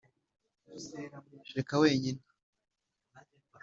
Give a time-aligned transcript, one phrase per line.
[1.57, 2.23] reka wenyine